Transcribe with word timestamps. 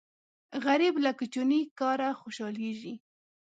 غریب 0.65 0.95
له 1.05 1.11
کوچني 1.19 1.61
کاره 1.79 2.09
خوشاليږي 2.19 2.95